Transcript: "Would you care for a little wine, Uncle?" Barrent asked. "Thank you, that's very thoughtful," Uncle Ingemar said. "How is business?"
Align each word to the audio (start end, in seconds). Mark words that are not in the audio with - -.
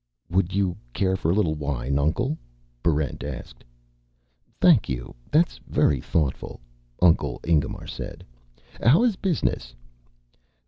"Would 0.31 0.55
you 0.55 0.75
care 0.93 1.15
for 1.15 1.29
a 1.29 1.33
little 1.35 1.53
wine, 1.53 1.99
Uncle?" 1.99 2.35
Barrent 2.81 3.23
asked. 3.23 3.63
"Thank 4.59 4.89
you, 4.89 5.13
that's 5.29 5.59
very 5.67 5.99
thoughtful," 6.01 6.59
Uncle 7.03 7.39
Ingemar 7.43 7.85
said. 7.85 8.25
"How 8.81 9.03
is 9.03 9.15
business?" 9.15 9.75